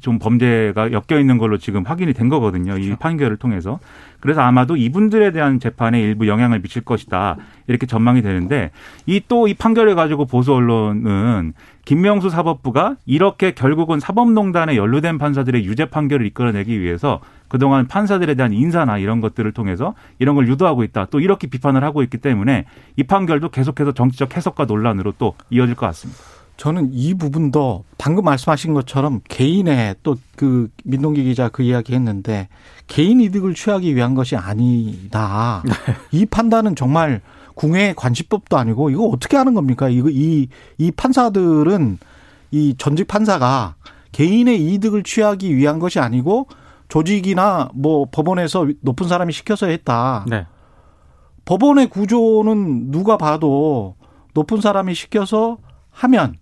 좀 0.00 0.18
범죄가 0.18 0.92
엮여 0.92 1.20
있는 1.20 1.36
걸로 1.36 1.58
지금 1.58 1.84
확인이 1.84 2.14
된 2.14 2.28
거거든요. 2.28 2.72
그렇죠. 2.72 2.90
이 2.90 2.96
판결을 2.96 3.36
통해서. 3.36 3.80
그래서 4.20 4.40
아마도 4.40 4.76
이분들에 4.76 5.30
대한 5.30 5.60
재판에 5.60 6.00
일부 6.00 6.26
영향을 6.26 6.60
미칠 6.60 6.82
것이다. 6.82 7.36
이렇게 7.66 7.86
전망이 7.86 8.22
되는데 8.22 8.70
이 9.06 9.20
또이 9.28 9.50
이 9.50 9.54
판결을 9.54 9.94
가지고 9.94 10.26
보수 10.26 10.54
언론은 10.54 11.52
김명수 11.84 12.30
사법부가 12.30 12.96
이렇게 13.06 13.52
결국은 13.52 14.00
사법농단에 14.00 14.76
연루된 14.76 15.18
판사들의 15.18 15.64
유죄 15.64 15.86
판결을 15.86 16.26
이끌어내기 16.26 16.80
위해서 16.80 17.20
그동안 17.48 17.86
판사들에 17.86 18.34
대한 18.34 18.52
인사나 18.52 18.98
이런 18.98 19.20
것들을 19.20 19.50
통해서 19.52 19.94
이런 20.18 20.34
걸 20.34 20.48
유도하고 20.48 20.84
있다. 20.84 21.06
또 21.10 21.20
이렇게 21.20 21.46
비판을 21.46 21.82
하고 21.82 22.02
있기 22.02 22.18
때문에 22.18 22.66
이 22.96 23.02
판결도 23.02 23.48
계속해서 23.50 23.92
정치적 23.92 24.36
해석과 24.36 24.66
논란으로 24.66 25.14
또 25.18 25.34
이어질 25.50 25.74
것 25.74 25.86
같습니다. 25.86 26.20
저는 26.56 26.90
이 26.92 27.14
부분도 27.14 27.84
방금 27.98 28.24
말씀하신 28.24 28.74
것처럼 28.74 29.20
개인의 29.28 29.96
또 30.02 30.16
그 30.38 30.68
민동기 30.84 31.24
기자 31.24 31.48
그 31.48 31.64
이야기 31.64 31.94
했는데 31.94 32.48
개인 32.86 33.20
이득을 33.20 33.54
취하기 33.54 33.94
위한 33.96 34.14
것이 34.14 34.36
아니다. 34.36 35.62
네. 35.66 35.72
이 36.12 36.24
판단은 36.24 36.76
정말 36.76 37.20
궁예 37.54 37.92
관시법도 37.96 38.56
아니고 38.56 38.90
이거 38.90 39.06
어떻게 39.06 39.36
하는 39.36 39.52
겁니까? 39.52 39.88
이거 39.88 40.08
이, 40.08 40.48
이 40.78 40.90
판사들은 40.92 41.98
이 42.52 42.74
전직 42.78 43.08
판사가 43.08 43.74
개인의 44.12 44.64
이득을 44.64 45.02
취하기 45.02 45.56
위한 45.56 45.80
것이 45.80 45.98
아니고 45.98 46.46
조직이나 46.88 47.70
뭐 47.74 48.06
법원에서 48.10 48.68
높은 48.80 49.08
사람이 49.08 49.32
시켜서 49.32 49.66
했다. 49.66 50.24
네. 50.28 50.46
법원의 51.44 51.88
구조는 51.88 52.90
누가 52.90 53.16
봐도 53.16 53.96
높은 54.34 54.60
사람이 54.60 54.94
시켜서 54.94 55.58
하면 55.90 56.36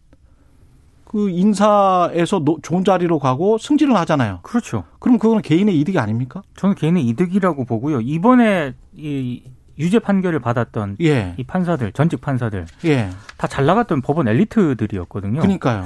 그 1.05 1.31
인사에서 1.31 2.45
좋은 2.63 2.85
자리로 2.85 3.19
가고 3.19 3.59
승진을 3.59 3.97
하잖아요. 3.97 4.41
그렇죠. 4.43 4.85
그럼 4.99 5.19
그거는 5.19 5.43
개인의 5.43 5.79
이득이 5.81 5.99
아닙니까? 5.99 6.43
저는 6.57 6.75
개인의 6.75 7.07
이득이라고 7.07 7.65
보고요. 7.65 8.01
이번에 8.01 8.75
이 8.95 9.43
유죄 9.79 9.99
판결을 9.99 10.41
받았던 10.41 10.97
예. 11.03 11.35
이 11.37 11.45
판사들, 11.45 11.93
전직 11.93 12.21
판사들 12.21 12.67
예. 12.87 13.11
다잘 13.37 13.67
나갔던 13.67 14.01
법원 14.01 14.27
엘리트들이었거든요. 14.27 15.41
그러니까요. 15.41 15.85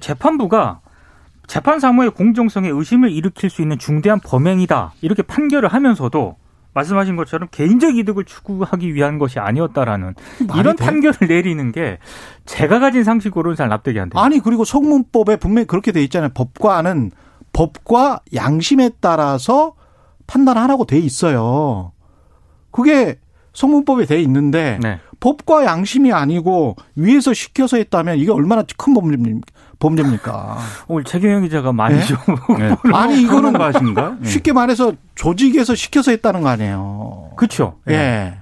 재판부가 0.00 0.80
재판 1.48 1.80
사무의 1.80 2.10
공정성에 2.10 2.68
의심을 2.68 3.10
일으킬 3.10 3.50
수 3.50 3.62
있는 3.62 3.78
중대한 3.78 4.20
범행이다. 4.20 4.92
이렇게 5.00 5.22
판결을 5.22 5.70
하면서도 5.70 6.36
말씀하신 6.74 7.16
것처럼 7.16 7.48
개인적 7.50 7.96
이득을 7.96 8.24
추구하기 8.24 8.94
위한 8.94 9.18
것이 9.18 9.40
아니었다라는 9.40 10.14
이런 10.56 10.76
돼? 10.76 10.84
판결을 10.84 11.26
내리는 11.26 11.72
게 11.72 11.98
제가 12.44 12.78
가진 12.78 13.02
상식으로는 13.02 13.56
잘 13.56 13.68
납득이 13.68 13.98
안 13.98 14.10
돼요. 14.10 14.22
아니 14.22 14.38
그리고 14.38 14.64
성문법에 14.64 15.36
분명히 15.36 15.66
그렇게 15.66 15.90
돼 15.90 16.04
있잖아요. 16.04 16.30
법과는 16.34 17.10
법과 17.54 18.20
양심에 18.34 18.90
따라서 19.00 19.74
판단하라고 20.26 20.84
돼 20.84 20.98
있어요. 20.98 21.92
그게 22.70 23.18
성문법에 23.54 24.04
돼 24.04 24.20
있는데 24.22 24.78
네. 24.82 25.00
법과 25.20 25.64
양심이 25.64 26.12
아니고 26.12 26.76
위에서 26.94 27.32
시켜서 27.32 27.76
했다면 27.78 28.18
이게 28.18 28.30
얼마나 28.30 28.62
큰 28.76 28.94
범죄입니까? 28.94 29.40
범죄입니까? 29.78 30.58
오늘 30.88 31.04
최경영 31.04 31.42
기자가 31.42 31.72
많이 31.72 31.96
네? 31.96 32.04
좀 32.04 32.18
네. 32.58 32.74
아니 32.92 33.22
이거는 33.22 33.52
것인가? 33.52 34.16
쉽게 34.24 34.52
말해서 34.52 34.92
조직에서 35.14 35.74
시켜서 35.74 36.10
했다는 36.10 36.42
거 36.42 36.48
아니에요. 36.48 37.30
그렇죠. 37.36 37.76
예. 37.88 37.92
네. 37.96 38.38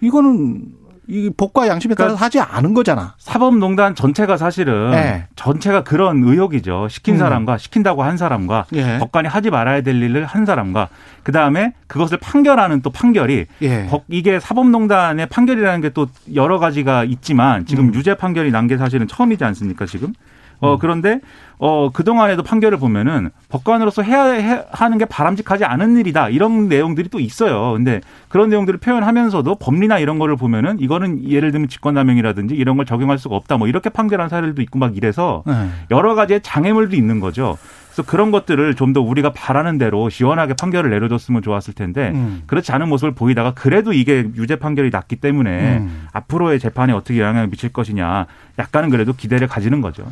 이거는 0.00 0.62
이 1.08 1.30
법과 1.36 1.66
양심에 1.66 1.94
따라서 1.96 2.14
그러니까 2.16 2.24
하지 2.24 2.40
않은 2.40 2.74
거잖아. 2.74 3.14
사법농단 3.18 3.96
전체가 3.96 4.36
사실은 4.36 4.92
네. 4.92 5.26
전체가 5.34 5.82
그런 5.82 6.22
의혹이죠. 6.22 6.86
시킨 6.88 7.16
음. 7.16 7.18
사람과 7.18 7.58
시킨다고 7.58 8.04
한 8.04 8.16
사람과 8.16 8.66
예. 8.74 8.98
법관이 8.98 9.26
하지 9.28 9.50
말아야 9.50 9.80
될 9.82 10.00
일을 10.00 10.24
한 10.24 10.46
사람과 10.46 10.88
그 11.24 11.32
다음에 11.32 11.74
그것을 11.88 12.18
판결하는 12.18 12.82
또 12.82 12.90
판결이 12.90 13.46
예. 13.62 13.90
이게 14.08 14.38
사법농단의 14.40 15.26
판결이라는 15.26 15.80
게 15.80 15.90
또 15.90 16.06
여러 16.34 16.58
가지가 16.60 17.02
있지만 17.04 17.66
지금 17.66 17.88
음. 17.88 17.94
유죄 17.94 18.14
판결이 18.14 18.50
난 18.52 18.68
게 18.68 18.78
사실은 18.78 19.08
처음이지 19.08 19.44
않습니까 19.44 19.86
지금? 19.86 20.14
어, 20.62 20.74
음. 20.74 20.78
그런데, 20.78 21.20
어, 21.58 21.90
그동안에도 21.92 22.42
판결을 22.42 22.78
보면은 22.78 23.30
법관으로서 23.48 24.02
해야 24.02 24.24
해, 24.24 24.64
하는 24.70 24.98
게 24.98 25.04
바람직하지 25.04 25.64
않은 25.64 25.96
일이다. 25.96 26.28
이런 26.28 26.68
내용들이 26.68 27.08
또 27.08 27.20
있어요. 27.20 27.72
근데 27.72 28.00
그런 28.28 28.48
내용들을 28.48 28.80
표현하면서도 28.80 29.56
법리나 29.56 29.98
이런 29.98 30.18
거를 30.18 30.36
보면은 30.36 30.80
이거는 30.80 31.28
예를 31.28 31.52
들면 31.52 31.68
직권남용이라든지 31.68 32.54
이런 32.54 32.76
걸 32.76 32.86
적용할 32.86 33.18
수가 33.18 33.36
없다. 33.36 33.58
뭐 33.58 33.68
이렇게 33.68 33.90
판결한 33.90 34.28
사례들도 34.28 34.62
있고 34.62 34.78
막 34.78 34.96
이래서 34.96 35.42
네. 35.46 35.68
여러 35.90 36.14
가지의 36.14 36.40
장애물도 36.42 36.96
있는 36.96 37.20
거죠. 37.20 37.58
그래서 37.92 38.02
그런 38.10 38.30
것들을 38.30 38.74
좀 38.76 38.92
더 38.92 39.00
우리가 39.00 39.32
바라는 39.32 39.78
대로 39.78 40.10
시원하게 40.10 40.52
판결을 40.52 40.90
내려줬으면 40.90 41.40
좋았을 41.40 41.72
텐데 41.72 42.10
음. 42.14 42.42
그렇지 42.46 42.72
않은 42.72 42.90
모습을 42.90 43.14
보이다가 43.14 43.54
그래도 43.54 43.94
이게 43.94 44.28
유죄 44.36 44.56
판결이 44.56 44.90
났기 44.90 45.16
때문에 45.16 45.78
음. 45.78 46.06
앞으로의 46.12 46.60
재판에 46.60 46.92
어떻게 46.92 47.20
영향을 47.20 47.48
미칠 47.48 47.70
것이냐 47.72 48.26
약간은 48.58 48.90
그래도 48.90 49.14
기대를 49.14 49.48
가지는 49.48 49.80
거죠. 49.80 50.04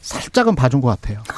살짝은 0.00 0.56
봐준 0.56 0.80
것 0.80 1.00
같아요. 1.00 1.22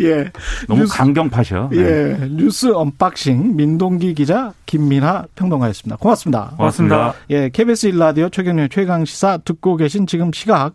예. 0.00 0.30
너무 0.68 0.82
뉴스, 0.82 0.94
강경파셔. 0.96 1.70
네. 1.72 1.78
예. 1.78 2.28
뉴스 2.30 2.72
unboxing 2.74 3.56
민동기 3.56 4.12
기자 4.14 4.52
김민하 4.66 5.24
평론가였습니다. 5.34 5.96
고맙습니다. 5.96 6.52
고맙습니다. 6.58 7.14
예. 7.30 7.48
KBS 7.48 7.90
1라디오 7.92 8.30
최경영의 8.30 8.68
최강 8.70 9.04
시사 9.06 9.38
듣고 9.38 9.76
계신 9.76 10.06
지금 10.06 10.30
시각 10.32 10.74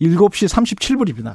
7시 0.00 0.48
37분입니다. 0.48 1.34